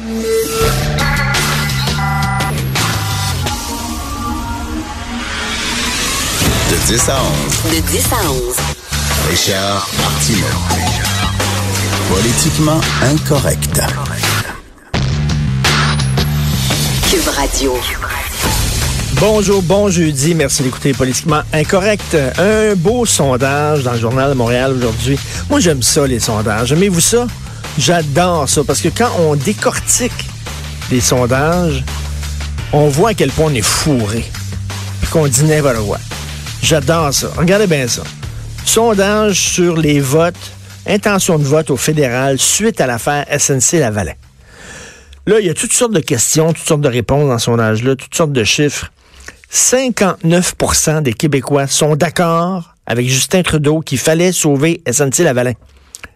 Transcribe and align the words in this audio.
De 0.00 0.06
10 6.86 7.08
à 7.10 7.18
11. 7.20 7.70
De 7.70 7.80
10 7.86 8.04
à 8.10 8.30
11. 8.30 8.56
Richard 9.28 9.86
Martineau. 9.98 10.46
Politiquement 12.08 12.80
incorrect. 13.02 13.82
Cube 17.10 17.28
Radio. 17.36 17.78
Bonjour, 19.20 19.60
bon 19.62 19.90
jeudi. 19.90 20.34
Merci 20.34 20.62
d'écouter 20.62 20.94
Politiquement 20.94 21.42
Incorrect. 21.52 22.16
Un 22.38 22.74
beau 22.74 23.04
sondage 23.04 23.82
dans 23.82 23.92
le 23.92 23.98
Journal 23.98 24.30
de 24.30 24.34
Montréal 24.34 24.72
aujourd'hui. 24.78 25.18
Moi, 25.50 25.60
j'aime 25.60 25.82
ça, 25.82 26.06
les 26.06 26.20
sondages. 26.20 26.72
Aimez-vous 26.72 27.00
ça? 27.00 27.26
J'adore 27.78 28.48
ça 28.48 28.62
parce 28.64 28.80
que 28.80 28.88
quand 28.88 29.10
on 29.18 29.36
décortique 29.36 30.12
les 30.90 31.00
sondages, 31.00 31.84
on 32.72 32.88
voit 32.88 33.10
à 33.10 33.14
quel 33.14 33.30
point 33.30 33.46
on 33.50 33.54
est 33.54 33.62
fourré. 33.62 34.24
Puis 35.00 35.10
qu'on 35.10 35.26
dit 35.26 35.44
quoi. 35.86 35.98
J'adore 36.62 37.12
ça. 37.12 37.30
Regardez 37.36 37.66
bien 37.66 37.88
ça. 37.88 38.02
Sondage 38.64 39.40
sur 39.40 39.76
les 39.76 40.00
votes, 40.00 40.52
intention 40.86 41.38
de 41.38 41.44
vote 41.44 41.70
au 41.70 41.76
fédéral 41.76 42.38
suite 42.38 42.80
à 42.80 42.86
l'affaire 42.86 43.26
SNC-Lavalin. 43.30 44.14
Là, 45.26 45.40
il 45.40 45.46
y 45.46 45.50
a 45.50 45.54
toutes 45.54 45.72
sortes 45.72 45.92
de 45.92 46.00
questions, 46.00 46.52
toutes 46.52 46.66
sortes 46.66 46.80
de 46.80 46.88
réponses 46.88 47.28
dans 47.28 47.38
ce 47.38 47.46
sondage-là, 47.46 47.96
toutes 47.96 48.14
sortes 48.14 48.32
de 48.32 48.44
chiffres. 48.44 48.90
59% 49.52 51.02
des 51.02 51.12
Québécois 51.12 51.66
sont 51.66 51.96
d'accord 51.96 52.74
avec 52.86 53.08
Justin 53.08 53.42
Trudeau 53.42 53.80
qu'il 53.80 53.98
fallait 53.98 54.32
sauver 54.32 54.82
SNC-Lavalin. 54.86 55.54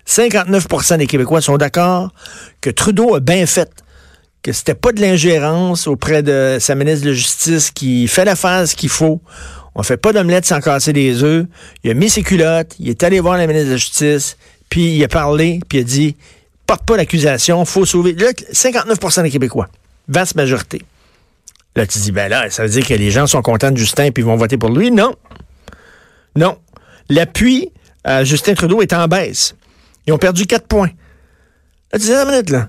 59% 0.06 0.98
des 0.98 1.06
Québécois 1.06 1.40
sont 1.40 1.56
d'accord 1.56 2.12
que 2.60 2.70
Trudeau 2.70 3.14
a 3.14 3.20
bien 3.20 3.46
fait, 3.46 3.70
que 4.42 4.52
c'était 4.52 4.74
pas 4.74 4.92
de 4.92 5.00
l'ingérence 5.00 5.86
auprès 5.86 6.22
de 6.22 6.58
sa 6.60 6.74
ministre 6.74 7.04
de 7.04 7.10
la 7.10 7.16
Justice 7.16 7.70
qui 7.70 8.06
fait 8.08 8.24
l'affaire 8.24 8.68
ce 8.68 8.76
qu'il 8.76 8.90
faut. 8.90 9.20
On 9.74 9.82
fait 9.82 9.96
pas 9.96 10.12
d'omelette 10.12 10.44
sans 10.44 10.60
casser 10.60 10.92
des 10.92 11.22
œufs. 11.22 11.46
Il 11.82 11.90
a 11.90 11.94
mis 11.94 12.10
ses 12.10 12.22
culottes, 12.22 12.74
il 12.78 12.88
est 12.90 13.02
allé 13.02 13.20
voir 13.20 13.38
la 13.38 13.46
ministre 13.46 13.68
de 13.68 13.72
la 13.72 13.78
Justice, 13.78 14.36
puis 14.68 14.96
il 14.96 15.04
a 15.04 15.08
parlé, 15.08 15.60
puis 15.68 15.78
il 15.78 15.80
a 15.80 15.84
dit 15.84 16.16
porte 16.66 16.84
pas 16.84 16.96
l'accusation, 16.96 17.64
faut 17.64 17.84
sauver. 17.84 18.12
Là, 18.14 18.32
59% 18.32 19.22
des 19.22 19.30
Québécois, 19.30 19.68
vaste 20.08 20.34
majorité. 20.34 20.82
Là, 21.76 21.86
tu 21.86 21.98
dis, 21.98 22.12
ben 22.12 22.28
là, 22.28 22.48
ça 22.50 22.62
veut 22.62 22.68
dire 22.68 22.86
que 22.86 22.94
les 22.94 23.10
gens 23.10 23.26
sont 23.26 23.42
contents 23.42 23.70
de 23.70 23.76
Justin 23.76 24.10
puis 24.12 24.22
vont 24.22 24.36
voter 24.36 24.56
pour 24.56 24.70
lui. 24.70 24.90
Non. 24.90 25.14
Non. 26.36 26.56
L'appui 27.08 27.70
à 28.04 28.22
Justin 28.22 28.54
Trudeau 28.54 28.80
est 28.80 28.92
en 28.92 29.08
baisse. 29.08 29.56
Ils 30.06 30.12
ont 30.12 30.18
perdu 30.18 30.46
4 30.46 30.66
points. 30.66 30.90
Là, 31.92 31.98
tu 31.98 32.30
minute, 32.30 32.50
là. 32.50 32.68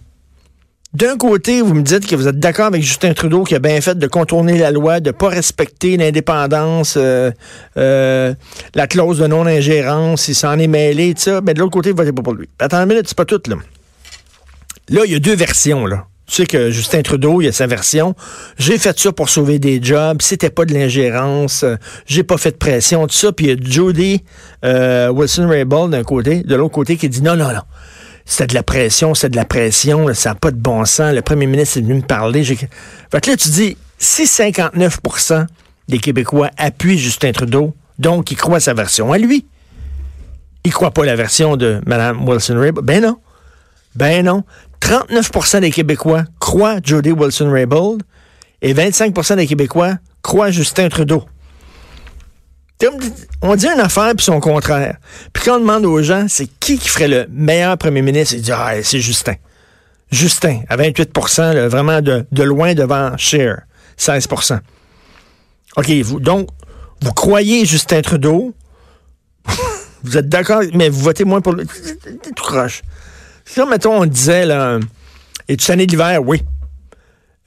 D'un 0.94 1.18
côté, 1.18 1.62
vous 1.62 1.74
me 1.74 1.82
dites 1.82 2.08
que 2.08 2.16
vous 2.16 2.30
êtes 2.30 2.40
d'accord 2.40 2.68
avec 2.68 2.82
Justin 2.82 3.14
Trudeau 3.14 3.44
qui 3.44 3.54
a 3.54 3.60
bien 3.60 3.82
fait 3.82 4.00
de 4.00 4.08
contourner 4.08 4.58
la 4.58 4.72
loi, 4.72 5.02
de 5.02 5.10
ne 5.10 5.12
pas 5.12 5.28
respecter 5.28 5.98
l'indépendance, 5.98 6.94
euh, 6.96 7.32
euh, 7.76 8.34
la 8.76 8.88
clause 8.88 9.20
de 9.20 9.28
non-ingérence, 9.28 10.30
il 10.30 10.36
s'en 10.36 10.58
est 10.58 10.68
mêlé, 10.68 11.14
tout 11.14 11.24
ça. 11.24 11.42
Mais 11.42 11.54
de 11.54 11.60
l'autre 11.60 11.74
côté, 11.74 11.92
vous 11.92 11.98
votez 11.98 12.14
pas 12.14 12.22
pour 12.22 12.34
lui. 12.34 12.48
Attends 12.60 12.78
une 12.78 12.88
minute, 12.88 13.10
c'est 13.10 13.18
pas 13.18 13.26
tout, 13.26 13.42
là. 13.48 13.58
Là, 14.88 15.02
il 15.06 15.12
y 15.12 15.16
a 15.16 15.20
deux 15.20 15.36
versions, 15.36 15.86
là. 15.86 16.08
Tu 16.28 16.36
sais 16.36 16.46
que 16.48 16.72
Justin 16.72 17.04
Trudeau, 17.04 17.42
il 17.42 17.48
a 17.48 17.52
sa 17.52 17.68
version. 17.68 18.16
J'ai 18.58 18.80
fait 18.80 18.98
ça 18.98 19.12
pour 19.12 19.30
sauver 19.30 19.60
des 19.60 19.80
jobs. 19.82 20.22
C'était 20.22 20.50
pas 20.50 20.66
de 20.66 20.74
l'ingérence. 20.74 21.64
J'ai 22.08 22.24
pas 22.24 22.38
fait 22.38 22.52
de 22.52 22.58
pression, 22.58 23.06
tout 23.06 23.14
ça. 23.14 23.32
Puis 23.32 23.46
il 23.46 23.50
y 23.50 23.54
a 23.54 23.58
Jody 23.62 24.24
euh, 24.64 25.10
Wilson-Raybould 25.10 25.92
d'un 25.92 26.04
côté, 26.04 26.42
de 26.42 26.56
l'autre 26.56 26.74
côté, 26.74 26.98
qui 26.98 27.10
dit 27.10 27.22
non, 27.22 27.36
non, 27.36 27.52
non. 27.54 27.62
C'était 28.26 28.48
de 28.48 28.54
la 28.56 28.64
pression, 28.64 29.14
c'était 29.14 29.30
de 29.30 29.36
la 29.36 29.46
pression. 29.46 30.12
ça 30.16 30.30
n'a 30.30 30.36
pas 30.36 30.50
de 30.50 30.58
bon 30.58 30.84
sens. 30.86 31.14
Le 31.14 31.22
premier 31.22 31.46
ministre 31.46 31.78
est 31.78 31.82
venu 31.82 31.96
me 31.96 32.02
parler. 32.02 32.44
Fait 32.44 32.56
que 33.22 33.30
là, 33.30 33.38
tu 33.38 33.50
dis, 33.50 33.78
si 34.00 34.24
59% 34.24 35.46
des 35.88 36.00
Québécois 36.00 36.50
appuient 36.58 36.98
Justin 36.98 37.32
Trudeau, 37.34 37.76
donc 38.00 38.32
ils 38.32 38.36
croient 38.36 38.60
sa 38.60 38.74
version 38.74 39.14
à 39.14 39.20
lui, 39.20 39.46
ils 40.64 40.74
croient 40.74 40.92
pas 40.92 41.06
la 41.06 41.16
version 41.16 41.56
de 41.56 41.80
Mme 41.86 42.28
Wilson-Raybould. 42.28 42.84
Ben 42.84 43.04
non. 43.04 43.18
Ben 43.96 44.26
non. 44.26 44.44
39% 44.86 45.62
des 45.62 45.72
Québécois 45.72 46.26
croient 46.40 46.78
Jody 46.84 47.12
Wilson-Raybould 47.12 48.04
et 48.62 48.76
25% 48.76 49.36
des 49.36 49.48
Québécois 49.48 49.96
croient 50.22 50.52
Justin 50.52 50.90
Trudeau. 50.90 51.24
On 53.42 53.56
dit- 53.56 53.66
une 53.66 53.80
affaire 53.80 54.14
puis 54.16 54.24
son 54.24 54.40
contraire. 54.40 54.98
Puis 55.34 55.44
quand 55.44 55.56
on 55.56 55.60
demande 55.60 55.86
aux 55.86 56.04
gens, 56.04 56.28
c'est 56.30 56.46
qui 56.60 56.78
qui 56.78 56.88
ferait 56.88 57.08
le 57.08 57.26
meilleur 57.32 57.80
premier 57.80 58.04
ministre, 58.04 58.36
ils 58.36 58.42
disent 58.42 58.56
ah, 58.56 58.74
c'est 58.84 59.00
Justin. 59.00 59.34
Justin, 60.12 60.62
à 60.70 60.76
28 60.76 61.12
là, 61.40 61.68
vraiment 61.68 62.02
de, 62.02 62.44
loin 62.44 62.76
devant 62.76 63.18
Cher, 63.18 63.64
16% 63.98 64.60
OK, 65.78 65.90
vous, 66.04 66.20
donc, 66.20 66.50
vous 67.02 67.12
croyez 67.12 67.66
Justin 67.66 68.04
Trudeau, 68.04 68.54
vous 70.04 70.18
êtes 70.18 70.30
d'accord, 70.30 70.62
mais 70.74 70.90
vous 70.90 71.02
votez 71.02 71.26
moins 71.26 71.42
pour 71.42 71.54
lui. 71.54 71.66
Tout 72.36 72.44
croche. 72.44 72.84
Si, 73.46 73.62
mettons, 73.70 74.02
on 74.02 74.06
disait, 74.06 74.46
là, 74.46 74.80
es-tu 75.48 75.66
tanné 75.66 75.86
d'hiver? 75.86 76.20
Oui. 76.24 76.44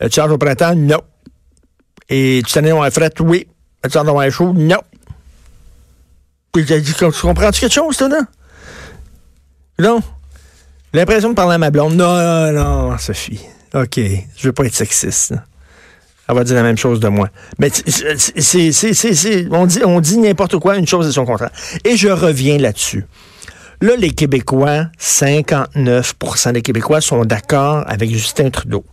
Es-tu 0.01 0.21
hâte 0.21 0.31
au 0.31 0.39
printemps? 0.39 0.75
Non. 0.77 1.01
Et 2.09 2.41
tu 2.47 2.53
tanné 2.53 2.69
d'avoir 2.69 2.91
fret? 2.93 3.11
Oui. 3.21 3.47
Es-tu 3.85 3.99
hâte 3.99 4.07
d'avoir 4.07 4.31
chaud? 4.31 4.53
Non. 4.55 4.81
Puis 6.53 6.65
tu 6.65 6.95
comprends-tu 7.21 7.61
quelque 7.61 7.73
chose, 7.73 7.97
toi, 7.97 8.09
là? 8.09 8.21
Non. 9.79 10.01
L'impression 10.93 11.31
de 11.31 11.35
parler 11.35 11.55
à 11.55 11.59
ma 11.59 11.71
blonde. 11.71 11.95
Non, 11.95 12.53
non, 12.53 12.91
non, 12.91 12.99
Sophie. 12.99 13.41
OK. 13.75 13.97
Je 13.99 14.47
veux 14.47 14.53
pas 14.53 14.65
être 14.65 14.75
sexiste. 14.75 15.35
Elle 16.29 16.35
va 16.35 16.45
dire 16.45 16.57
la 16.57 16.63
même 16.63 16.77
chose 16.79 17.01
de 17.01 17.09
moi. 17.09 17.29
Mais 17.59 17.71
c'est- 17.71 19.47
on 19.51 19.67
dit, 19.67 19.81
on 19.85 20.01
dit 20.01 20.19
n'importe 20.19 20.59
quoi, 20.59 20.77
une 20.77 20.87
chose 20.87 21.09
et 21.09 21.13
son 21.13 21.25
contraire. 21.25 21.51
Et 21.85 21.97
je 21.97 22.09
reviens 22.09 22.59
là-dessus. 22.59 23.07
Là, 23.81 23.95
les 23.97 24.11
Québécois, 24.11 24.87
59% 25.01 26.53
des 26.53 26.63
Québécois 26.63 27.01
sont 27.01 27.25
d'accord 27.25 27.85
avec 27.87 28.11
Justin 28.11 28.51
Trudeau. 28.51 28.85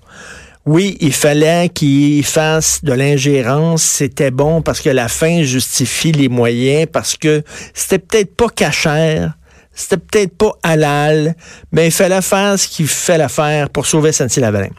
Oui, 0.67 0.95
il 0.99 1.11
fallait 1.13 1.69
qu'il 1.69 2.23
fasse 2.23 2.83
de 2.83 2.93
l'ingérence. 2.93 3.81
C'était 3.81 4.29
bon 4.29 4.61
parce 4.61 4.81
que 4.81 4.89
la 4.91 5.07
fin 5.07 5.41
justifie 5.41 6.11
les 6.11 6.29
moyens, 6.29 6.87
parce 6.91 7.17
que 7.17 7.43
c'était 7.73 7.97
peut-être 7.97 8.35
pas 8.35 8.49
cachère, 8.49 9.33
c'était 9.73 9.97
peut-être 9.97 10.37
pas 10.37 10.51
halal, 10.61 11.35
mais 11.71 11.87
il 11.87 11.91
fallait 11.91 12.21
faire 12.21 12.59
ce 12.59 12.67
qu'il 12.67 12.87
fallait 12.87 13.27
faire 13.27 13.71
pour 13.71 13.87
sauver 13.87 14.11
SNC-Lavalin. 14.11 14.69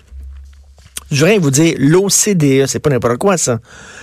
Je 1.11 1.17
voudrais 1.17 1.39
vous 1.39 1.51
dire, 1.51 1.75
l'OCDE, 1.79 2.67
c'est 2.67 2.79
pas 2.79 2.91
n'importe 2.91 3.19
quoi, 3.19 3.37
ça. 3.37 3.59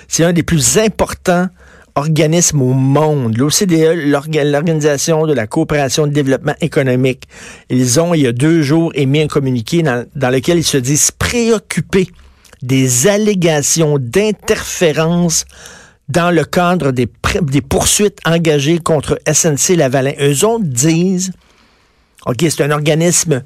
C'est 0.10 0.26
un 0.26 0.34
des 0.34 0.44
plus 0.44 0.78
importants 0.78 1.48
organismes 1.96 2.62
au 2.62 2.74
monde. 2.74 3.38
L'OCDE, 3.38 3.96
l'orga- 4.08 4.44
l'Organisation 4.44 5.26
de 5.28 5.34
la 5.34 5.48
coopération 5.48 6.06
et 6.06 6.10
de 6.10 6.14
développement 6.14 6.56
économique. 6.62 7.24
Ils 7.70 8.00
ont, 8.00 8.14
il 8.14 8.22
y 8.22 8.28
a 8.28 8.32
deux 8.32 8.62
jours, 8.62 8.92
émis 8.96 9.22
un 9.22 9.28
communiqué 9.28 9.84
dans, 9.84 10.06
dans 10.16 10.30
lequel 10.30 10.58
ils 10.58 10.64
se 10.64 10.78
disent 10.78 11.12
préoccupés 11.12 12.10
des 12.62 13.08
allégations 13.08 13.98
d'interférence 14.00 15.46
dans 16.10 16.32
le 16.32 16.44
cadre 16.46 16.92
des, 16.92 17.08
des 17.42 17.62
poursuites 17.62 18.20
engagées 18.26 18.80
contre 18.80 19.20
SNC-Lavalin. 19.28 20.14
Eux 20.22 20.46
autres 20.46 20.66
disent 20.66 21.32
OK, 22.26 22.38
c'est 22.40 22.62
un 22.62 22.72
organisme 22.72 23.44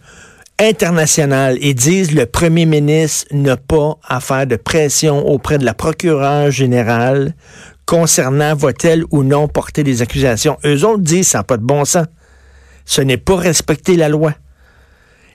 international 0.60 1.58
et 1.62 1.74
disent 1.74 2.14
le 2.14 2.26
premier 2.26 2.66
ministre 2.66 3.28
n'a 3.32 3.58
pas 3.58 3.98
à 4.08 4.20
faire 4.20 4.48
de 4.48 4.56
pression 4.56 5.28
auprès 5.28 5.58
de 5.58 5.66
la 5.66 5.74
procureure 5.74 6.50
générale 6.52 7.36
concernant 7.88 8.54
va-t-elle 8.54 9.06
ou 9.10 9.24
non 9.24 9.48
porter 9.48 9.84
des 9.84 10.04
accusations. 10.04 10.58
Eux 10.66 10.86
autres 10.86 11.02
disent 11.02 11.30
ça 11.30 11.40
n'a 11.40 11.44
pas 11.44 11.58
de 11.58 11.64
bon 11.64 11.86
sens. 11.86 12.06
Ce 12.86 13.02
n'est 13.02 13.18
pas 13.18 13.38
respecter 13.38 13.96
la 13.96 14.10
loi. 14.10 14.34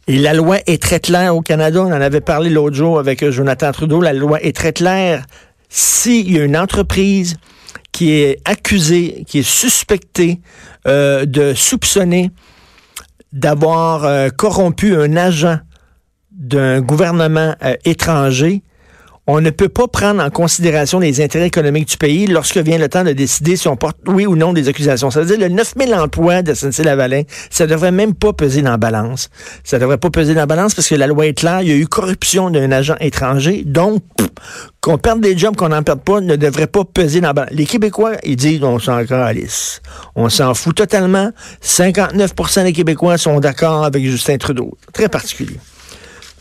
Et 0.07 0.19
la 0.19 0.35
loi 0.35 0.59
est 0.67 0.81
très 0.81 1.01
claire 1.01 1.35
au 1.35 1.41
Canada. 1.41 1.83
On 1.83 1.89
en 1.89 2.01
avait 2.01 2.21
parlé 2.21 2.51
l'autre 2.51 2.77
jour 2.77 2.99
avec 2.99 3.23
euh, 3.23 3.31
Jonathan 3.31 3.73
Trudeau. 3.73 4.01
La 4.01 4.13
loi 4.13 4.43
est 4.43 4.55
très 4.55 4.73
claire. 4.73 5.25
S'il 5.69 6.31
y 6.31 6.39
a 6.39 6.45
une 6.45 6.57
entreprise 6.57 7.37
qui 7.91 8.13
est 8.13 8.39
accusée, 8.45 9.25
qui 9.27 9.41
est 9.41 9.49
suspectée 9.49 10.41
euh, 10.87 11.25
de 11.25 11.55
soupçonner 11.55 12.31
d'avoir 13.33 14.05
euh, 14.05 14.29
corrompu 14.29 14.95
un 14.95 15.17
agent 15.17 15.59
d'un 16.33 16.81
gouvernement 16.81 17.55
étranger, 17.85 18.63
on 19.29 19.41
ne 19.41 19.51
peut 19.51 19.69
pas 19.69 19.87
prendre 19.87 20.23
en 20.23 20.31
considération 20.31 20.99
les 20.99 21.23
intérêts 21.23 21.47
économiques 21.47 21.89
du 21.89 21.97
pays 21.97 22.27
lorsque 22.27 22.57
vient 22.57 22.79
le 22.79 22.89
temps 22.89 23.05
de 23.05 23.13
décider 23.13 23.57
si 23.57 23.69
on 23.69 23.77
porte 23.77 23.97
oui 24.07 24.27
ou 24.27 24.35
non 24.35 24.53
des 24.53 24.69
accusations. 24.69 25.13
Ça 25.13 25.21
veut 25.21 25.27
dire 25.27 25.39
le 25.39 25.55
9000 25.55 25.95
emplois 25.95 26.43
de 26.43 26.55
SNC-Lavalin, 26.55 27.23
ça 27.49 27.69
devrait 27.69 27.93
même 27.93 28.15
pas 28.15 28.33
peser 28.33 28.63
dans 28.63 28.73
la 28.73 28.79
balance. 28.79 29.31
Ça 29.63 29.79
devrait 29.79 29.99
pas 29.99 30.11
peser 30.11 30.35
dans 30.35 30.41
la 30.41 30.47
balance 30.47 30.75
parce 30.75 30.89
que 30.89 30.97
la 30.97 31.07
loi 31.07 31.27
est 31.27 31.35
claire, 31.35 31.63
il 31.63 31.69
y 31.69 31.73
a 31.73 31.77
eu 31.77 31.87
corruption 31.87 32.51
d'un 32.51 32.73
agent 32.73 32.97
étranger, 32.99 33.63
donc 33.65 34.03
qu'on 34.81 34.99
perde 34.99 35.21
des 35.21 35.39
jobs, 35.39 35.55
qu'on 35.55 35.69
n'en 35.69 35.85
perde 35.85 36.03
pas, 36.03 36.21
ne 36.21 36.35
devrait 36.35 36.67
pas 36.67 36.85
peser 36.85 37.21
dans 37.21 37.29
la 37.29 37.33
balance. 37.33 37.55
Les 37.55 37.67
Québécois, 37.67 38.17
ils 38.25 38.35
disent 38.35 38.65
on 38.65 38.81
s'en 38.81 39.05
calisse. 39.05 39.83
On 40.17 40.29
s'en 40.31 40.53
fout 40.55 40.75
totalement. 40.75 41.31
59% 41.65 42.65
des 42.65 42.73
Québécois 42.73 43.19
sont 43.19 43.39
d'accord 43.39 43.85
avec 43.85 44.05
Justin 44.05 44.39
Trudeau. 44.39 44.77
Très 44.93 45.09
particulier. 45.09 45.59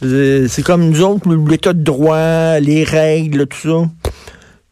Euh, 0.03 0.47
C'est 0.49 0.63
comme 0.63 0.89
nous 0.89 1.01
autres, 1.01 1.33
l'état 1.33 1.73
de 1.73 1.83
droit, 1.83 2.59
les 2.59 2.83
règles, 2.83 3.47
tout 3.47 3.57
ça. 3.57 3.89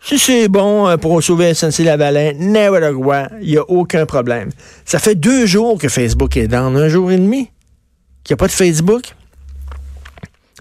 Si 0.01 0.17
c'est 0.17 0.47
bon 0.47 0.87
euh, 0.87 0.97
pour 0.97 1.21
sauver 1.21 1.53
SNC-Lavalin, 1.53 2.33
never 2.39 2.91
quoi, 2.95 3.27
il 3.41 3.49
n'y 3.49 3.57
a 3.57 3.69
aucun 3.69 4.05
problème. 4.05 4.49
Ça 4.85 4.97
fait 4.97 5.15
deux 5.15 5.45
jours 5.45 5.77
que 5.77 5.89
Facebook 5.89 6.37
est 6.37 6.47
dans, 6.47 6.73
un 6.75 6.87
jour 6.87 7.11
et 7.11 7.17
demi, 7.17 7.49
qu'il 8.23 8.33
n'y 8.33 8.35
a 8.35 8.37
pas 8.37 8.47
de 8.47 8.53
Facebook. 8.53 9.03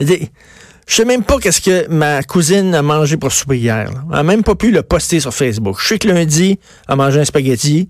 Je 0.00 0.94
sais 0.94 1.04
même 1.04 1.22
pas 1.22 1.38
qu'est-ce 1.38 1.60
que 1.60 1.88
ma 1.88 2.22
cousine 2.22 2.74
a 2.74 2.82
mangé 2.82 3.16
pour 3.16 3.30
souper 3.30 3.58
hier. 3.58 3.90
Elle 3.90 4.10
n'a 4.10 4.22
même 4.22 4.42
pas 4.42 4.54
pu 4.54 4.70
le 4.72 4.82
poster 4.82 5.20
sur 5.20 5.32
Facebook. 5.32 5.78
Je 5.80 5.86
sais 5.86 5.98
que 5.98 6.08
lundi, 6.08 6.58
elle 6.88 6.92
a 6.92 6.96
mangé 6.96 7.20
un 7.20 7.24
spaghetti. 7.24 7.88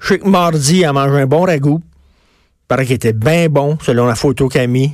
Je 0.00 0.08
sais 0.08 0.18
que 0.18 0.28
mardi, 0.28 0.80
elle 0.80 0.86
a 0.88 0.92
mangé 0.92 1.20
un 1.20 1.26
bon 1.26 1.42
ragoût. 1.42 1.80
Il 1.82 2.66
paraît 2.68 2.86
qu'il 2.86 2.94
était 2.96 3.12
bien 3.12 3.48
bon, 3.48 3.78
selon 3.82 4.06
la 4.06 4.14
photo 4.14 4.48
qu'elle 4.48 4.62
a 4.62 4.66
mis. 4.66 4.92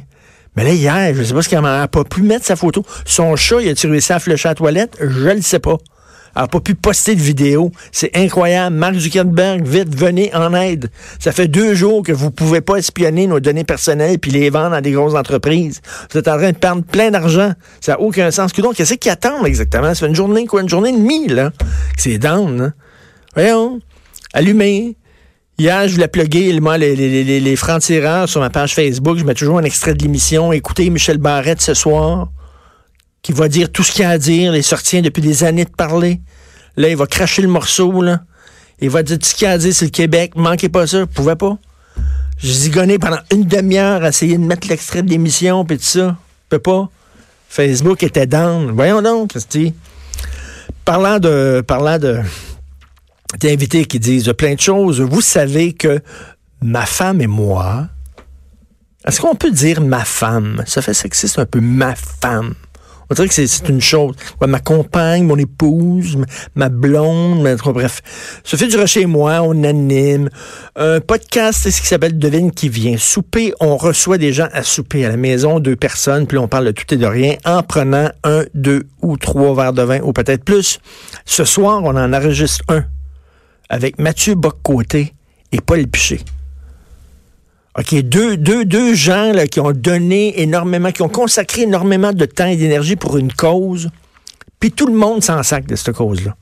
Mais 0.59 0.65
là, 0.65 0.73
hier, 0.73 1.15
je 1.15 1.23
sais 1.23 1.35
pas 1.35 1.43
ce 1.43 1.49
qu'elle 1.49 1.61
n'a 1.61 1.87
pas 1.87 2.03
pu 2.03 2.21
mettre 2.23 2.45
sa 2.45 2.57
photo. 2.57 2.85
Son 3.05 3.37
chat, 3.37 3.63
il 3.63 3.69
a 3.69 3.77
tiré 3.77 4.01
ça 4.01 4.17
à 4.17 4.19
à 4.19 4.49
la 4.49 4.55
toilette? 4.57 4.97
Je 5.01 5.29
le 5.29 5.41
sais 5.41 5.61
pas. 5.61 5.77
Elle 6.35 6.43
n'a 6.43 6.49
pas 6.49 6.59
pu 6.59 6.75
poster 6.75 7.15
de 7.15 7.21
vidéo. 7.21 7.71
C'est 7.93 8.11
incroyable. 8.17 8.75
Mark 8.75 8.97
Zuckerberg, 8.97 9.65
vite, 9.65 9.95
venez 9.95 10.35
en 10.35 10.53
aide. 10.55 10.91
Ça 11.21 11.31
fait 11.31 11.47
deux 11.47 11.77
jours 11.77 12.03
que 12.03 12.11
vous 12.11 12.33
pouvez 12.33 12.61
pas 12.61 12.75
espionner 12.75 13.29
nos 13.29 13.39
données 13.39 13.63
personnelles 13.63 14.19
puis 14.19 14.33
les 14.33 14.51
vendre 14.51 14.75
à 14.75 14.81
des 14.81 14.91
grosses 14.91 15.15
entreprises. 15.15 15.81
Vous 16.11 16.19
êtes 16.19 16.27
en 16.27 16.37
train 16.37 16.51
de 16.51 16.57
perdre 16.57 16.83
plein 16.83 17.13
d'argent. 17.13 17.53
Ça 17.81 17.93
n'a 17.93 18.01
aucun 18.01 18.33
sens. 18.33 18.53
Donc, 18.53 18.75
qu'est-ce 18.75 18.95
qu'ils 18.95 19.13
attendent 19.13 19.47
exactement? 19.47 19.95
Ça 19.95 20.01
fait 20.01 20.07
une 20.09 20.17
journée, 20.17 20.47
quoi? 20.47 20.63
Une 20.63 20.69
journée 20.69 20.89
et 20.89 20.93
demie, 20.93 21.29
là. 21.29 21.53
C'est 21.97 22.19
down, 22.19 22.61
hein? 22.61 22.73
Voyons. 23.37 23.79
Allumez. 24.33 24.97
Hier, 25.61 25.89
je 25.89 25.95
voulais 25.95 26.07
plugger 26.07 26.61
moi, 26.61 26.79
les, 26.79 26.95
les, 26.95 27.25
les, 27.25 27.41
les 27.41 27.57
francs-tireurs 27.57 28.29
sur 28.29 28.41
ma 28.41 28.49
page 28.49 28.77
Facebook. 28.77 29.19
Je 29.19 29.25
mets 29.25 29.35
toujours 29.35 29.59
un 29.59 29.65
extrait 29.65 29.93
de 29.93 30.01
l'émission. 30.01 30.53
Écoutez 30.53 30.89
Michel 30.89 31.19
Barrette 31.19 31.61
ce 31.61 31.75
soir, 31.75 32.29
qui 33.23 33.33
va 33.33 33.49
dire 33.49 33.73
tout 33.73 33.83
ce 33.83 33.91
qu'il 33.91 34.05
a 34.05 34.11
à 34.11 34.19
dire. 34.19 34.55
Il 34.55 34.63
sortient 34.63 35.03
depuis 35.03 35.21
des 35.21 35.43
années 35.43 35.65
de 35.65 35.71
parler. 35.71 36.21
Là, 36.77 36.89
il 36.89 36.97
va 36.97 37.07
cracher 37.07 37.43
le 37.43 37.49
morceau, 37.49 38.03
là. 38.03 38.21
Il 38.81 38.89
va 38.91 39.03
dire 39.03 39.19
tout 39.19 39.27
ce 39.27 39.35
qu'il 39.35 39.49
a 39.49 39.51
à 39.51 39.59
dire 39.59 39.75
sur 39.75 39.87
le 39.87 39.91
Québec. 39.91 40.35
Manquez 40.37 40.69
pas 40.69 40.87
ça. 40.87 41.01
Vous 41.01 41.07
pouvez 41.09 41.35
pas. 41.35 41.59
J'ai 42.39 42.53
zigonné 42.53 43.01
pendant 43.01 43.19
une 43.33 43.43
demi-heure 43.43 44.05
à 44.05 44.11
essayer 44.11 44.39
de 44.39 44.45
mettre 44.45 44.69
l'extrait 44.69 45.03
de 45.03 45.11
l'émission 45.11 45.65
puis 45.65 45.79
tout 45.79 45.83
ça. 45.83 46.17
Je 46.45 46.57
peux 46.57 46.61
pas. 46.61 46.89
Facebook 47.49 48.05
était 48.05 48.29
down. 48.29 48.71
Voyons 48.71 49.03
donc, 49.03 49.31
Christy. 49.31 49.75
Parlant 50.85 51.19
de, 51.19 51.65
parlant 51.67 51.99
de, 51.99 52.21
d'invités 53.41 53.85
qui 53.85 53.99
disent 54.01 54.33
plein 54.37 54.55
de 54.55 54.61
choses. 54.61 55.01
Vous 55.01 55.21
savez 55.21 55.73
que 55.73 56.01
ma 56.63 56.87
femme 56.87 57.21
et 57.21 57.27
moi, 57.27 57.89
est-ce 59.07 59.21
qu'on 59.21 59.35
peut 59.35 59.51
dire 59.51 59.81
ma 59.81 60.05
femme? 60.05 60.63
Ça 60.67 60.83
fait 60.83 60.95
sexiste 60.95 61.39
un 61.39 61.47
peu, 61.47 61.61
ma 61.61 61.95
femme. 61.95 62.55
On 63.11 63.15
dirait 63.15 63.29
que 63.29 63.33
c'est- 63.33 63.69
une 63.71 63.81
chose. 63.81 64.15
Ma 64.47 64.61
compagne, 64.61 65.25
mon 65.25 65.39
épouse, 65.39 66.17
ma, 66.17 66.27
ma 66.57 66.69
blonde, 66.69 67.41
ma- 67.41 67.55
bref. 67.55 68.03
Sophie 68.45 68.69
Durocher 68.69 69.01
et 69.03 69.07
moi, 69.07 69.41
on 69.43 69.65
anime 69.65 70.29
un 70.77 71.01
podcast, 71.01 71.61
c'est 71.63 71.71
ce 71.71 71.81
qui 71.81 71.87
s'appelle 71.87 72.19
Devine 72.19 72.51
qui 72.53 72.69
vient. 72.69 72.99
Souper, 72.99 73.55
on 73.61 73.79
reçoit 73.79 74.19
des 74.19 74.35
gens 74.35 74.49
à 74.53 74.63
souper 74.63 75.07
à 75.07 75.09
la 75.09 75.17
maison, 75.17 75.59
deux 75.59 75.77
personnes, 75.77 76.27
puis 76.27 76.37
on 76.37 76.49
parle 76.49 76.67
de 76.67 76.73
tout 76.73 76.93
et 76.93 76.99
de 76.99 77.07
rien 77.07 77.37
en 77.47 77.63
prenant 77.63 78.11
un, 78.25 78.45
deux 78.53 78.83
ou 79.01 79.17
trois 79.17 79.55
verres 79.55 79.73
de 79.73 79.83
vin, 79.83 80.01
ou 80.03 80.13
peut-être 80.13 80.45
plus. 80.45 80.79
Ce 81.25 81.45
soir, 81.47 81.81
on 81.85 81.97
en 81.97 82.13
enregistre 82.13 82.63
un 82.69 82.85
avec 83.69 83.99
Mathieu 83.99 84.35
Boccoté 84.35 85.15
et 85.53 85.61
Paul 85.61 85.87
Piché. 85.87 86.21
OK, 87.79 87.95
deux, 88.03 88.37
deux, 88.37 88.65
deux 88.65 88.95
gens 88.95 89.33
là, 89.33 89.47
qui 89.47 89.61
ont 89.61 89.73
donné 89.73 90.41
énormément, 90.41 90.91
qui 90.91 91.03
ont 91.03 91.09
consacré 91.09 91.63
énormément 91.63 92.13
de 92.13 92.25
temps 92.25 92.47
et 92.47 92.57
d'énergie 92.57 92.97
pour 92.97 93.19
une 93.19 93.33
cause, 93.33 93.91
puis 94.59 94.73
tout 94.73 94.87
le 94.87 94.95
monde 94.95 95.23
s'en 95.23 95.43
sac 95.43 95.67
de 95.67 95.77
cette 95.77 95.95
cause-là. 95.95 96.35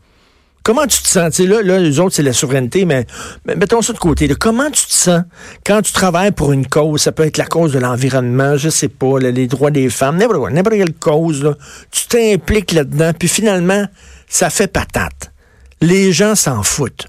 Comment 0.63 0.87
tu 0.87 1.01
te 1.01 1.07
sens? 1.07 1.33
Tu 1.33 1.43
sais, 1.43 1.49
là, 1.49 1.63
là, 1.63 1.79
les 1.79 2.01
autres, 2.01 2.17
c'est 2.17 2.25
la 2.25 2.33
souveraineté, 2.33 2.87
mais, 2.87 3.07
mettons 3.45 3.83
ça 3.83 3.93
de 3.93 3.99
côté. 3.99 4.27
Comment 4.35 4.69
tu 4.69 4.87
te 4.87 4.93
sens 4.93 5.23
quand 5.65 5.81
tu 5.81 5.93
travailles 5.93 6.33
pour 6.33 6.53
une 6.53 6.67
cause? 6.67 7.03
Ça 7.03 7.13
peut 7.13 7.25
être 7.25 7.37
la 7.37 7.47
cause 7.47 7.73
de 7.73 7.79
l'environnement, 7.79 8.57
je 8.57 8.69
sais 8.69 8.89
pas, 8.89 9.21
les 9.21 9.47
droits 9.47 9.71
des 9.71 9.91
femmes, 9.91 10.17
n'importe 10.17 10.71
quelle 10.71 10.95
cause. 10.95 11.55
Tu 11.93 12.07
t'impliques 12.09 12.73
là-dedans, 12.73 13.13
puis 13.17 13.29
finalement, 13.29 13.87
ça 14.27 14.51
fait 14.51 14.67
patate. 14.67 15.33
Les 15.81 16.13
gens 16.13 16.35
s'en 16.35 16.65
foutent. 16.65 17.07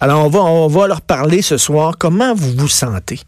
Alors, 0.00 0.32
on 0.34 0.68
va, 0.68 0.86
leur 0.86 1.00
parler 1.00 1.42
ce 1.42 1.56
soir. 1.56 1.96
Comment 1.98 2.34
vous 2.34 2.52
vous 2.56 2.68
sentez? 2.68 3.20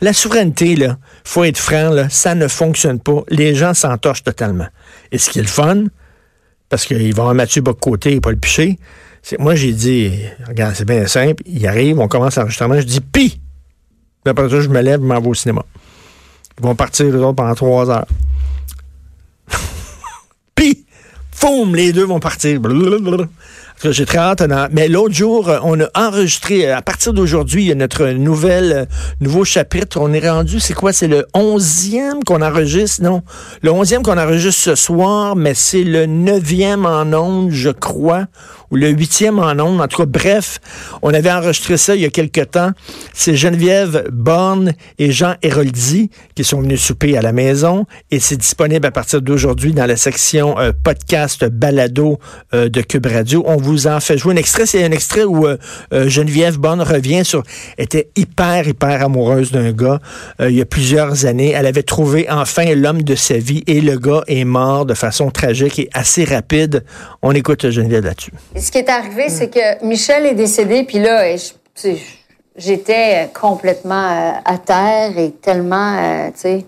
La 0.00 0.12
souveraineté, 0.12 0.76
là, 0.76 0.96
faut 1.24 1.44
être 1.44 1.58
franc, 1.58 1.90
là, 1.90 2.08
ça 2.08 2.34
ne 2.34 2.48
fonctionne 2.48 2.98
pas. 2.98 3.22
Les 3.28 3.54
gens 3.54 3.74
s'entorchent 3.74 4.24
totalement. 4.24 4.66
Et 5.12 5.18
ce 5.18 5.30
qui 5.30 5.38
est 5.38 5.42
le 5.42 5.48
fun, 5.48 5.84
parce 6.68 6.86
qu'il 6.86 6.96
va 6.96 7.02
y 7.02 7.10
avoir 7.10 7.34
Mathieu 7.34 7.62
Boccoté 7.62 8.14
et 8.14 8.20
Paul 8.20 8.36
Piché, 8.36 8.78
c'est 9.22 9.38
moi 9.38 9.54
j'ai 9.54 9.72
dit, 9.72 10.12
regarde, 10.48 10.74
c'est 10.74 10.86
bien 10.86 11.06
simple, 11.06 11.42
il 11.46 11.66
arrive, 11.66 11.98
on 11.98 12.08
commence 12.08 12.36
l'enregistrement, 12.36 12.80
je 12.80 12.86
dis 12.86 13.00
pi! 13.00 13.40
Puis 14.24 14.30
après 14.30 14.48
ça, 14.48 14.60
je 14.60 14.68
me 14.68 14.80
lève, 14.80 15.00
je 15.00 15.06
m'en 15.06 15.20
vais 15.20 15.28
au 15.28 15.34
cinéma. 15.34 15.64
Ils 16.58 16.64
vont 16.64 16.74
partir 16.74 17.06
les 17.06 17.14
autres 17.16 17.36
pendant 17.36 17.54
trois 17.54 17.90
heures. 17.90 18.06
Puis, 20.54 20.84
foum, 21.40 21.74
les 21.74 21.92
deux 21.92 22.04
vont 22.04 22.20
partir. 22.20 22.60
J'ai 23.82 24.04
très 24.04 24.18
hâte. 24.18 24.42
Mais 24.72 24.88
l'autre 24.88 25.14
jour, 25.14 25.50
on 25.62 25.80
a 25.80 25.88
enregistré, 25.94 26.70
à 26.70 26.82
partir 26.82 27.14
d'aujourd'hui, 27.14 27.74
notre 27.74 28.08
nouvelle, 28.08 28.86
nouveau 29.20 29.44
chapitre. 29.44 29.98
On 29.98 30.12
est 30.12 30.28
rendu, 30.28 30.60
c'est 30.60 30.74
quoi? 30.74 30.92
C'est 30.92 31.08
le 31.08 31.26
onzième 31.32 32.22
qu'on 32.24 32.42
enregistre? 32.42 33.02
Non. 33.02 33.22
Le 33.62 33.72
onzième 33.72 34.02
qu'on 34.02 34.18
enregistre 34.18 34.60
ce 34.60 34.74
soir, 34.74 35.34
mais 35.34 35.54
c'est 35.54 35.84
le 35.84 36.04
neuvième 36.04 36.84
en 36.84 37.10
ondes, 37.14 37.52
je 37.52 37.70
crois, 37.70 38.26
ou 38.70 38.76
le 38.76 38.88
huitième 38.90 39.38
en 39.38 39.52
ondes. 39.58 39.80
En 39.80 39.88
tout 39.88 39.98
cas, 39.98 40.06
bref, 40.06 40.60
on 41.02 41.12
avait 41.12 41.30
enregistré 41.30 41.76
ça 41.76 41.94
il 41.94 42.02
y 42.02 42.04
a 42.04 42.10
quelque 42.10 42.42
temps. 42.42 42.70
C'est 43.12 43.36
Geneviève 43.36 44.04
Borne 44.12 44.72
et 44.98 45.12
Jean 45.12 45.34
Héroldi 45.42 46.10
qui 46.34 46.44
sont 46.44 46.60
venus 46.60 46.80
souper 46.82 47.16
à 47.16 47.22
la 47.22 47.32
maison 47.32 47.86
et 48.10 48.20
c'est 48.20 48.36
disponible 48.36 48.86
à 48.86 48.90
partir 48.90 49.22
d'aujourd'hui 49.22 49.72
dans 49.72 49.86
la 49.86 49.96
section 49.96 50.58
euh, 50.58 50.72
podcast 50.84 51.44
balado 51.44 52.18
euh, 52.54 52.68
de 52.68 52.80
Cube 52.80 53.06
Radio. 53.06 53.42
On 53.46 53.56
vous 53.56 53.86
en 53.86 54.00
fait 54.00 54.18
jouer 54.18 54.34
un 54.34 54.36
extrait. 54.36 54.66
C'est 54.66 54.84
un 54.84 54.92
extrait 54.92 55.24
où 55.24 55.46
euh, 55.46 55.56
Geneviève 56.08 56.58
Borne 56.58 56.82
revient 56.82 57.24
sur 57.24 57.42
était 57.78 58.10
hyper, 58.16 58.68
hyper 58.68 59.02
amoureuse 59.04 59.50
d'un 59.52 59.72
gars 59.72 60.00
il 60.40 60.54
y 60.54 60.60
a 60.60 60.66
plusieurs 60.66 61.26
années. 61.26 61.50
Elle 61.50 61.66
avait 61.66 61.82
trouvé 61.82 62.26
enfin 62.30 62.74
l'homme 62.74 63.02
de 63.02 63.14
sa 63.14 63.38
vie 63.38 63.62
et 63.66 63.80
le 63.80 63.98
gars 63.98 64.22
est 64.26 64.44
mort 64.44 64.86
de 64.86 64.94
façon 64.94 65.30
tragique 65.30 65.78
et 65.78 65.88
assez 65.92 66.24
rapide. 66.24 66.84
On 67.22 67.32
écoute 67.32 67.70
Geneviève 67.70 68.04
là-dessus. 68.04 68.32
Ce 68.60 68.70
qui 68.70 68.78
est 68.78 68.88
arrivé, 68.88 69.28
c'est 69.28 69.48
que 69.48 69.84
Michel 69.84 70.26
est 70.26 70.34
décédé, 70.34 70.84
puis 70.84 70.98
là, 70.98 71.24
tu 71.74 71.96
j'étais 72.56 73.30
complètement 73.32 74.10
euh, 74.10 74.32
à 74.44 74.58
terre 74.58 75.16
et 75.16 75.30
tellement, 75.30 75.96
euh, 75.96 76.26
tu 76.28 76.40
sais, 76.40 76.66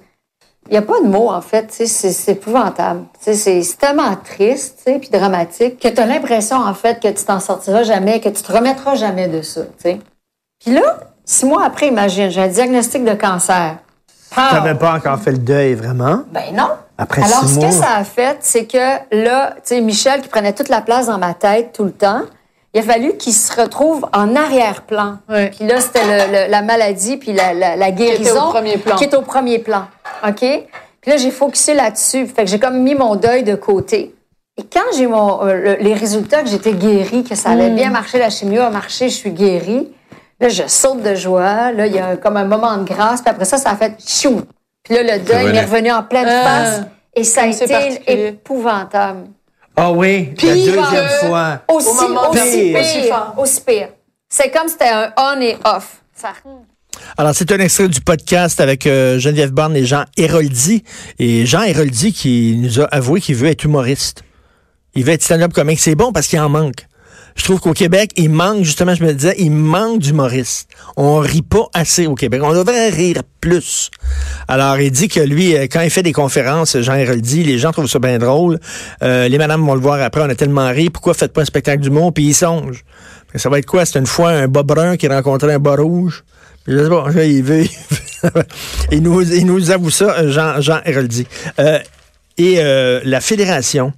il 0.69 0.73
n'y 0.73 0.79
a 0.79 0.83
pas 0.83 1.01
de 1.01 1.07
mots, 1.07 1.31
en 1.31 1.41
fait, 1.41 1.67
tu 1.67 1.87
sais, 1.87 2.13
c'est 2.13 2.33
épouvantable. 2.33 3.03
Tu 3.23 3.35
sais, 3.35 3.63
c'est 3.63 3.77
tellement 3.77 4.17
triste, 4.17 4.79
tu 4.79 4.93
sais, 4.93 4.99
puis 4.99 5.11
dramatique, 5.11 5.79
que 5.79 5.89
tu 5.89 6.01
as 6.01 6.07
l'impression, 6.07 6.57
en 6.57 6.73
fait, 6.73 7.03
que 7.03 7.09
tu 7.09 7.25
t'en 7.25 7.41
sortiras 7.41 7.83
jamais, 7.83 8.21
que 8.21 8.29
tu 8.29 8.43
te 8.43 8.53
remettras 8.53 8.95
jamais 8.95 9.29
de 9.29 9.43
ça, 9.43 9.63
tu 9.63 9.69
sais. 9.79 10.01
Puis 10.65 10.73
là, 10.73 11.01
six 11.25 11.45
mois 11.45 11.65
après, 11.65 11.89
imagine, 11.89 12.31
j'ai 12.31 12.41
un 12.41 12.49
diagnostic 12.49 13.05
de 13.05 13.15
cancer. 13.15 13.77
Pow! 14.31 14.41
T'avais 14.51 14.77
pas 14.77 14.95
encore 14.95 15.19
fait 15.19 15.33
le 15.33 15.39
deuil, 15.39 15.75
vraiment? 15.75 16.23
Ben 16.31 16.55
non. 16.55 16.71
Après 17.02 17.23
Alors, 17.23 17.42
six 17.44 17.54
ce 17.54 17.59
mois. 17.61 17.68
que 17.68 17.75
ça 17.75 17.97
a 17.97 18.04
fait, 18.04 18.37
c'est 18.40 18.66
que 18.66 18.78
là, 19.25 19.54
tu 19.56 19.61
sais, 19.64 19.80
Michel 19.80 20.21
qui 20.23 20.28
prenait 20.28 20.52
toute 20.52 20.68
la 20.68 20.80
place 20.80 21.06
dans 21.06 21.18
ma 21.18 21.35
tête 21.35 21.73
tout 21.73 21.85
le 21.85 21.92
temps, 21.92 22.23
il 22.75 22.80
a 22.80 22.82
fallu 22.82 23.16
qu'il 23.16 23.32
se 23.35 23.61
retrouve 23.61 24.06
en 24.14 24.35
arrière-plan. 24.37 25.18
Ouais. 25.28 25.50
Puis 25.50 25.66
là, 25.66 25.80
c'était 25.80 26.04
le- 26.04 26.32
le- 26.47 26.50
la 26.50 26.62
maladie 26.62 27.16
puis 27.16 27.32
la, 27.32 27.52
la, 27.54 27.76
la 27.76 27.90
guérison. 27.90 28.49
premier 28.50 28.78
plan. 28.78 28.97
Qui 28.97 29.04
est 29.04 29.14
au 29.14 29.23
premier 29.23 29.59
plan. 29.59 29.85
OK? 30.26 30.37
Puis 30.40 31.11
là, 31.11 31.16
j'ai 31.16 31.30
focusé 31.30 31.75
là-dessus. 31.75 32.26
Fait 32.26 32.44
que 32.44 32.50
j'ai 32.50 32.59
comme 32.61 32.78
mis 32.78 32.94
mon 32.94 33.16
deuil 33.16 33.42
de 33.42 33.56
côté. 33.56 34.14
Et 34.56 34.62
quand 34.62 34.80
j'ai 34.97 35.06
mon 35.06 35.42
euh, 35.44 35.54
le- 35.54 35.82
les 35.82 35.94
résultats 35.94 36.42
que 36.42 36.49
j'étais 36.49 36.73
guérie, 36.75 37.25
que 37.25 37.35
ça 37.35 37.50
avait 37.50 37.71
Hmm. 37.71 37.75
bien 37.76 37.90
marché, 37.90 38.18
la 38.18 38.30
chimio 38.30 38.62
a 38.62 38.71
marché, 38.71 39.09
je 39.09 39.14
suis 39.16 39.30
guérie, 39.30 39.92
là, 40.40 40.49
je 40.49 40.62
saute 40.66 41.02
de 41.02 41.14
joie. 41.14 41.73
Là, 41.73 41.87
il 41.87 41.94
y 41.94 41.99
a 41.99 42.16
comme 42.16 42.37
un 42.37 42.44
moment 42.44 42.76
de 42.76 42.85
grâce. 42.85 43.21
Puis 43.23 43.30
après 43.30 43.44
ça, 43.47 43.56
ça 43.59 43.71
a 43.71 43.76
fait 43.76 43.97
chou. 44.06 44.42
Puis 44.85 44.95
là, 44.95 45.03
le 45.17 45.23
deuil 45.25 45.53
m'est 45.53 45.65
revenu 45.65 45.91
en 45.93 46.03
pleine 46.03 46.27
Ah. 46.29 46.45
face. 46.45 46.81
Et 47.15 47.25
ça 47.25 47.43
a 47.43 47.47
été 47.47 48.29
épouvantable. 48.29 49.29
Ah 49.77 49.91
oui, 49.93 50.25
Pire 50.37 50.51
la 50.51 50.55
deuxième 50.57 50.85
que- 51.21 51.27
fois. 51.27 51.61
Aussi, 51.69 51.89
Au 51.89 51.95
moment 52.09 52.31
aussi 52.31 52.41
pire. 52.43 52.51
pire. 52.53 52.81
Aussi 52.81 53.09
fort. 53.09 53.35
Aussi 53.39 53.61
pire. 53.62 53.89
C'est 54.29 54.51
comme 54.51 54.67
si 54.67 54.73
c'était 54.73 54.89
un 54.89 55.12
on 55.17 55.41
et 55.41 55.57
off. 55.65 56.03
Ça- 56.15 56.33
Alors, 57.17 57.35
c'est 57.35 57.51
un 57.53 57.59
extrait 57.59 57.89
du 57.89 58.01
podcast 58.01 58.61
avec 58.61 58.87
euh, 58.87 59.19
Geneviève 59.19 59.51
Borne 59.51 59.75
et 59.77 59.85
Jean 59.85 60.05
Héroldi. 60.17 60.85
Et 61.19 61.47
Jean 61.47 61.62
Héroldi 61.62 62.12
qui 62.12 62.57
nous 62.59 62.81
a 62.81 62.85
avoué 62.85 63.21
qu'il 63.21 63.35
veut 63.37 63.49
être 63.49 63.65
humoriste. 63.65 64.23
Il 64.95 65.05
veut 65.05 65.12
être 65.12 65.23
stand-up 65.23 65.53
comique. 65.55 65.81
C'est 65.81 65.95
bon 65.95 66.12
parce 66.12 66.27
qu'il 66.27 66.39
en 66.41 66.49
manque. 66.51 66.87
Je 67.37 67.45
trouve 67.45 67.61
qu'au 67.61 67.73
Québec, 67.73 68.12
il 68.17 68.31
manque, 68.31 68.62
justement, 68.62 68.95
je 68.95 69.05
me 69.05 69.12
disais, 69.12 69.35
il 69.39 69.51
manque 69.51 70.01
d'humoristes. 70.01 70.69
On 70.97 71.19
rit 71.19 71.43
pas 71.43 71.69
assez 71.73 72.07
au 72.07 72.15
Québec. 72.15 72.43
On 72.45 72.53
devrait 72.53 72.91
rire 72.91 73.23
plus. 73.41 73.91
Alors, 74.49 74.79
il 74.79 74.91
dit 74.91 75.09
que 75.09 75.21
lui, 75.21 75.57
euh, 75.57 75.67
quand 75.71 75.81
il 75.81 75.91
fait 75.91 76.03
des 76.03 76.12
conférences, 76.12 76.79
Jean 76.81 76.97
dit, 77.17 77.43
les 77.43 77.59
gens 77.59 77.73
trouvent 77.73 77.89
ça 77.89 77.99
bien 77.99 78.19
drôle. 78.19 78.59
Euh, 79.03 79.29
les 79.29 79.39
madames 79.39 79.65
vont 79.65 79.75
le 79.75 79.81
voir 79.81 80.01
après, 80.01 80.23
on 80.23 80.29
a 80.29 80.35
tellement 80.35 80.69
ri. 80.69 80.91
Pourquoi 80.91 81.15
faites 81.15 81.33
pas 81.33 81.43
un 81.43 81.47
spectacle 81.47 81.83
d'humour? 81.83 82.12
Puis 82.12 82.25
il 82.25 82.35
songe. 82.35 82.85
Ça 83.35 83.49
va 83.49 83.59
être 83.59 83.67
quoi? 83.67 83.85
C'est 83.87 83.99
une 83.99 84.07
fois 84.07 84.31
un 84.31 84.49
bas 84.49 84.62
brun 84.62 84.97
qui 84.97 85.09
rencontrait 85.09 85.55
un 85.55 85.59
bas 85.59 85.77
rouge? 85.77 86.25
Je 86.67 86.79
sais 86.79 86.89
pas, 86.89 87.07
il 87.25 87.43
veut. 87.43 87.65
il, 88.93 89.03
nous, 89.03 89.71
avoue 89.71 89.91
ça, 89.91 90.29
Jean, 90.29 90.61
Jean. 90.61 90.81
Euh, 91.59 91.79
et 92.39 92.57
la 93.05 93.21
Fédération 93.21 93.93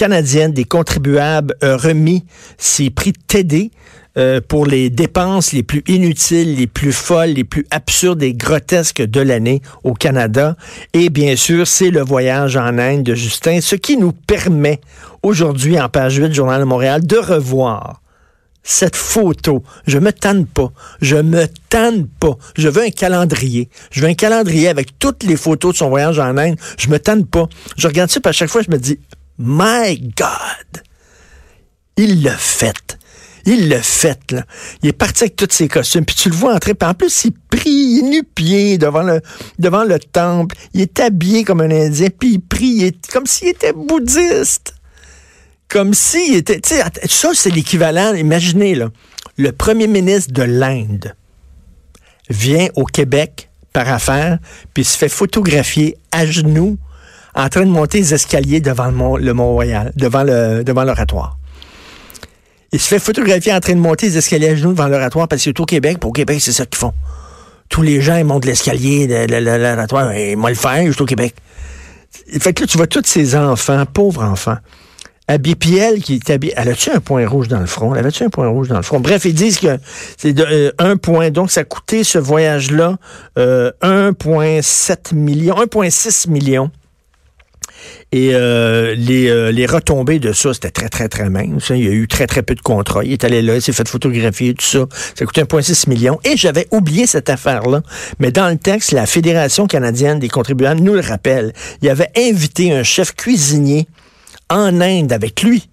canadienne 0.00 0.52
des 0.52 0.64
contribuables 0.64 1.54
a 1.60 1.76
remis 1.76 2.24
ses 2.56 2.88
prix 2.88 3.12
TD 3.12 3.70
euh, 4.16 4.40
pour 4.40 4.64
les 4.64 4.88
dépenses 4.88 5.52
les 5.52 5.62
plus 5.62 5.82
inutiles, 5.88 6.56
les 6.56 6.66
plus 6.66 6.94
folles, 6.94 7.34
les 7.34 7.44
plus 7.44 7.66
absurdes 7.70 8.22
et 8.22 8.32
grotesques 8.32 9.02
de 9.02 9.20
l'année 9.20 9.60
au 9.84 9.92
Canada. 9.92 10.56
Et 10.94 11.10
bien 11.10 11.36
sûr, 11.36 11.66
c'est 11.66 11.90
le 11.90 12.00
voyage 12.00 12.56
en 12.56 12.78
Inde 12.78 13.02
de 13.02 13.14
Justin, 13.14 13.60
ce 13.60 13.76
qui 13.76 13.98
nous 13.98 14.12
permet 14.12 14.80
aujourd'hui 15.22 15.78
en 15.78 15.90
page 15.90 16.16
8 16.16 16.30
du 16.30 16.34
Journal 16.34 16.60
de 16.60 16.64
Montréal 16.64 17.06
de 17.06 17.18
revoir 17.18 18.00
cette 18.62 18.96
photo. 18.96 19.62
Je 19.86 19.98
me 19.98 20.14
tanne 20.14 20.46
pas. 20.46 20.72
Je 21.02 21.16
me 21.16 21.44
tanne 21.68 22.06
pas. 22.06 22.38
Je 22.56 22.70
veux 22.70 22.84
un 22.84 22.90
calendrier. 22.90 23.68
Je 23.90 24.00
veux 24.00 24.08
un 24.08 24.14
calendrier 24.14 24.68
avec 24.68 24.98
toutes 24.98 25.24
les 25.24 25.36
photos 25.36 25.74
de 25.74 25.76
son 25.76 25.90
voyage 25.90 26.18
en 26.18 26.38
Inde. 26.38 26.56
Je 26.78 26.88
me 26.88 26.98
tanne 26.98 27.26
pas. 27.26 27.50
Je 27.76 27.86
regarde 27.86 28.08
ça, 28.08 28.18
puis 28.18 28.30
à 28.30 28.32
chaque 28.32 28.48
fois, 28.48 28.62
je 28.62 28.70
me 28.70 28.78
dis, 28.78 28.98
My 29.42 29.98
God! 30.16 30.82
Il 31.96 32.22
l'a 32.22 32.36
fait. 32.36 32.98
Il 33.46 33.70
l'a 33.70 33.82
fait, 33.82 34.32
là. 34.32 34.44
Il 34.82 34.90
est 34.90 34.92
parti 34.92 35.24
avec 35.24 35.36
tous 35.36 35.48
ses 35.50 35.66
costumes, 35.66 36.04
puis 36.04 36.14
tu 36.14 36.28
le 36.28 36.34
vois 36.34 36.54
entrer, 36.54 36.74
puis 36.74 36.88
en 36.88 36.92
plus, 36.92 37.24
il 37.24 37.32
prie 37.32 38.02
nu-pied 38.02 38.76
devant 38.76 39.02
le, 39.02 39.22
devant 39.58 39.84
le 39.84 39.98
temple. 39.98 40.54
Il 40.74 40.82
est 40.82 41.00
habillé 41.00 41.42
comme 41.44 41.62
un 41.62 41.70
Indien, 41.70 42.08
puis 42.16 42.34
il 42.34 42.40
prie 42.40 42.94
comme 43.10 43.26
s'il 43.26 43.48
était 43.48 43.72
bouddhiste 43.72 44.74
comme 45.70 45.94
s'il 45.94 46.34
était. 46.34 46.60
Ça, 47.06 47.30
c'est 47.32 47.50
l'équivalent. 47.50 48.12
Imaginez, 48.14 48.74
là, 48.74 48.90
le 49.38 49.52
premier 49.52 49.86
ministre 49.86 50.32
de 50.32 50.42
l'Inde 50.42 51.14
vient 52.28 52.68
au 52.74 52.84
Québec 52.84 53.48
par 53.72 53.88
affaire, 53.88 54.38
puis 54.74 54.84
se 54.84 54.98
fait 54.98 55.08
photographier 55.08 55.96
à 56.10 56.26
genoux 56.26 56.76
en 57.34 57.48
train 57.48 57.64
de 57.64 57.70
monter 57.70 57.98
les 57.98 58.14
escaliers 58.14 58.60
devant 58.60 58.86
le 59.16 59.32
Mont, 59.32 59.52
Royal, 59.52 59.92
devant 59.96 60.22
le 60.22 60.64
devant 60.64 60.84
l'oratoire. 60.84 61.38
Il 62.72 62.80
se 62.80 62.86
fait 62.86 63.00
photographier 63.00 63.52
en 63.52 63.60
train 63.60 63.74
de 63.74 63.80
monter 63.80 64.06
les 64.06 64.18
escaliers 64.18 64.50
à 64.50 64.54
genoux 64.54 64.72
devant 64.72 64.86
l'oratoire 64.86 65.26
parce 65.26 65.42
qu'il 65.42 65.50
est 65.50 65.60
au 65.60 65.66
Québec. 65.66 65.98
Pour 65.98 66.10
au 66.10 66.12
Québec, 66.12 66.38
c'est 66.40 66.52
ça 66.52 66.66
qu'ils 66.66 66.78
font. 66.78 66.92
Tous 67.68 67.82
les 67.82 68.00
gens, 68.00 68.16
ils 68.16 68.24
montent 68.24 68.44
l'escalier 68.44 69.06
de, 69.06 69.36
l'oratoire. 69.36 70.12
Et 70.12 70.36
moi, 70.36 70.50
le 70.50 70.56
faire, 70.56 70.84
je 70.86 70.92
suis 70.92 71.02
au 71.02 71.06
Québec. 71.06 71.34
Fait 72.40 72.52
que 72.52 72.62
là, 72.62 72.66
tu 72.66 72.76
vois 72.76 72.86
tous 72.86 73.02
ces 73.04 73.36
enfants, 73.36 73.84
pauvres 73.86 74.22
enfants. 74.22 74.56
Puis 75.38 75.76
elle, 75.76 76.02
qui 76.02 76.14
est 76.14 76.30
habillée, 76.30 76.54
elle 76.56 76.68
a-tu 76.68 76.90
un 76.90 77.00
point 77.00 77.26
rouge 77.26 77.48
dans 77.48 77.60
le 77.60 77.66
front? 77.66 77.94
Elle 77.94 78.00
avait-tu 78.00 78.24
un 78.24 78.30
point 78.30 78.48
rouge 78.48 78.68
dans 78.68 78.76
le 78.76 78.82
front? 78.82 78.98
Bref, 78.98 79.24
ils 79.24 79.34
disent 79.34 79.58
que 79.58 79.78
c'est 80.16 80.38
euh, 80.40 80.72
un 80.78 80.96
point. 80.96 81.30
Donc, 81.30 81.50
ça 81.50 81.60
a 81.60 81.64
coûté 81.64 82.02
ce 82.02 82.18
voyage-là 82.18 82.98
euh, 83.38 83.70
1,7 83.82 85.14
million, 85.14 85.54
1,6 85.54 86.28
million. 86.30 86.70
Et 88.12 88.30
euh, 88.34 88.94
les, 88.96 89.28
euh, 89.28 89.52
les 89.52 89.66
retombées 89.66 90.18
de 90.18 90.32
ça, 90.32 90.52
c'était 90.52 90.70
très, 90.70 90.88
très, 90.88 91.08
très 91.08 91.30
mince. 91.30 91.70
Il 91.70 91.84
y 91.84 91.88
a 91.88 91.92
eu 91.92 92.08
très, 92.08 92.26
très 92.26 92.42
peu 92.42 92.54
de 92.54 92.60
contrats. 92.60 93.04
Il 93.04 93.12
est 93.12 93.24
allé 93.24 93.40
là, 93.40 93.54
il 93.54 93.62
s'est 93.62 93.72
fait 93.72 93.88
photographier, 93.88 94.54
tout 94.54 94.64
ça. 94.64 94.86
Ça 95.14 95.24
coûtait 95.24 95.44
1,6 95.44 95.88
million. 95.88 96.18
Et 96.24 96.36
j'avais 96.36 96.66
oublié 96.72 97.06
cette 97.06 97.30
affaire-là. 97.30 97.82
Mais 98.18 98.32
dans 98.32 98.48
le 98.48 98.56
texte, 98.56 98.92
la 98.92 99.06
Fédération 99.06 99.66
canadienne 99.66 100.18
des 100.18 100.28
contribuables 100.28 100.80
nous 100.80 100.94
le 100.94 101.00
rappelle. 101.00 101.52
Il 101.82 101.88
avait 101.88 102.10
invité 102.16 102.72
un 102.72 102.82
chef 102.82 103.14
cuisinier 103.14 103.86
en 104.48 104.80
Inde 104.80 105.12
avec 105.12 105.42
lui 105.42 105.68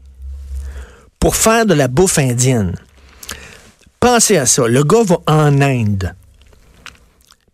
pour 1.19 1.35
faire 1.35 1.65
de 1.65 1.73
la 1.73 1.87
bouffe 1.87 2.19
indienne. 2.19 2.75
Pensez 3.99 4.37
à 4.37 4.45
ça. 4.45 4.67
Le 4.67 4.83
gars 4.83 5.03
va 5.03 5.17
en 5.25 5.61
Inde. 5.61 6.13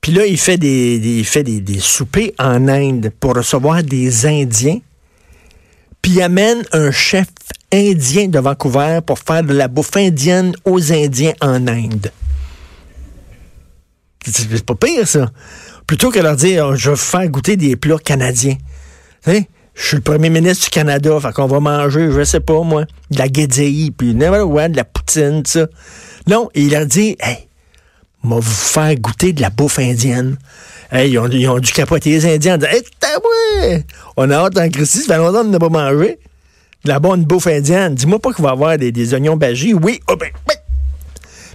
Puis 0.03 0.11
là, 0.11 0.25
il 0.25 0.37
fait 0.37 0.57
des, 0.57 1.23
fait 1.23 1.43
des, 1.43 1.79
soupers 1.79 2.33
en 2.37 2.67
Inde 2.67 3.09
pour 3.21 3.35
recevoir 3.35 3.81
des 3.81 4.25
Indiens. 4.25 4.79
Puis 6.01 6.11
il 6.11 6.21
amène 6.21 6.61
un 6.73 6.91
chef 6.91 7.27
indien 7.71 8.27
de 8.27 8.37
Vancouver 8.37 8.99
pour 9.05 9.17
faire 9.17 9.43
de 9.43 9.53
la 9.53 9.69
bouffe 9.69 9.95
indienne 9.95 10.53
aux 10.65 10.91
Indiens 10.91 11.31
en 11.39 11.65
Inde. 11.69 12.11
C'est 14.25 14.65
pas 14.65 14.75
pire, 14.75 15.07
ça. 15.07 15.31
Plutôt 15.87 16.11
que 16.11 16.19
leur 16.19 16.35
dire, 16.35 16.75
je 16.75 16.89
vais 16.89 16.97
faire 16.97 17.29
goûter 17.29 17.55
des 17.55 17.77
plats 17.77 17.97
canadiens. 17.97 18.57
sais 19.23 19.47
je 19.73 19.87
suis 19.87 19.95
le 19.95 20.03
premier 20.03 20.29
ministre 20.29 20.65
du 20.65 20.69
Canada, 20.69 21.17
fait 21.19 21.31
qu'on 21.31 21.47
va 21.47 21.59
manger, 21.59 22.11
je 22.11 22.23
sais 22.25 22.41
pas 22.41 22.61
moi, 22.61 22.85
de 23.09 23.17
la 23.17 23.27
guédéi, 23.27 23.89
puis 23.89 24.13
de 24.13 24.75
la 24.75 24.83
poutine, 24.83 25.41
tout 25.43 25.51
ça. 25.51 25.67
Non, 26.27 26.49
il 26.53 26.75
a 26.75 26.85
dit, 26.85 27.15
hey, 27.19 27.47
va 28.23 28.35
vous 28.35 28.41
faire 28.41 28.95
goûter 28.95 29.33
de 29.33 29.41
la 29.41 29.49
bouffe 29.49 29.79
indienne. 29.79 30.37
Hey, 30.91 31.11
ils 31.11 31.17
ont, 31.19 31.27
ils 31.27 31.61
dû 31.61 31.71
capoter 31.71 32.11
les 32.11 32.25
Indiens 32.35 32.53
en 32.53 32.57
disant, 32.57 32.71
hey, 32.71 33.83
on 34.15 34.29
a 34.29 34.35
hâte 34.35 34.57
en 34.59 34.69
Christie, 34.69 34.99
ça 34.99 35.15
fait 35.15 35.17
longtemps 35.17 35.41
qu'on 35.41 35.49
n'a 35.49 35.59
pas 35.59 35.69
mangé. 35.69 36.19
De 36.83 36.89
la 36.89 36.99
bonne 36.99 37.23
bouffe 37.23 37.47
indienne. 37.47 37.95
Dis-moi 37.95 38.19
pas 38.19 38.31
qu'il 38.31 38.43
va 38.43 38.49
y 38.49 38.53
avoir 38.53 38.77
des, 38.77 39.13
oignons 39.13 39.35
bagis. 39.35 39.73
Oui, 39.73 39.99
oh 40.07 40.15
ben, 40.15 40.29
ben. 40.47 40.55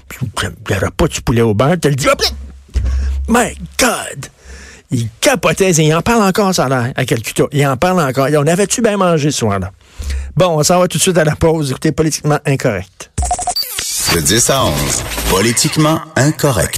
Puis, 0.09 0.27
il 0.43 0.49
n'y 0.71 0.77
aura 0.77 0.91
pas 0.91 1.07
du 1.07 1.21
poulet 1.21 1.43
au 1.43 1.55
beurre, 1.55 1.77
tu 1.81 1.89
le 1.89 1.95
dis, 1.95 2.09
oh 2.11 2.17
ben. 2.19 2.83
My 3.29 3.55
God! 3.79 4.27
Il 4.91 5.09
capotait, 5.21 5.71
il 5.71 5.95
en 5.95 6.03
parle 6.03 6.23
encore, 6.23 6.55
ça 6.55 6.65
a 6.65 6.91
à 6.97 7.05
Calcutta. 7.05 7.45
Il 7.53 7.65
en 7.67 7.77
parle 7.77 8.01
encore. 8.01 8.29
On 8.33 8.47
avait-tu 8.47 8.81
bien 8.81 8.97
mangé 8.97 9.31
ce 9.31 9.39
soir-là? 9.39 9.71
Bon, 10.35 10.59
on 10.59 10.63
s'en 10.63 10.81
va 10.81 10.89
tout 10.89 10.97
de 10.97 11.03
suite 11.03 11.19
à 11.19 11.25
la 11.25 11.37
pause. 11.37 11.71
Écoutez, 11.71 11.93
politiquement 11.93 12.39
incorrect. 12.47 13.08
De 14.15 14.21
10 14.21 14.51
à 14.51 14.65
11, 14.65 14.75
politiquement 15.31 16.01
incorrect. 16.17 16.77